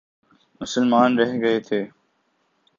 مسلمان 0.61 1.09
رہ 1.19 1.31
گئے 1.41 1.59
تھے۔ 1.67 1.81